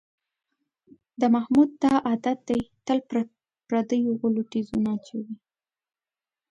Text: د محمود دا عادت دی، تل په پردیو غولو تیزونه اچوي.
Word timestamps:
د 1.19 1.21
محمود 1.35 1.69
دا 1.83 1.93
عادت 2.07 2.37
دی، 2.49 2.59
تل 2.85 2.99
په 3.09 3.19
پردیو 3.67 4.17
غولو 4.19 4.43
تیزونه 4.51 4.89
اچوي. 4.97 5.33